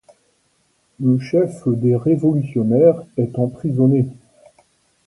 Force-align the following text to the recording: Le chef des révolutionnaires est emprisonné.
Le 0.99 1.19
chef 1.19 1.67
des 1.67 1.95
révolutionnaires 1.95 3.03
est 3.17 3.37
emprisonné. 3.37 4.07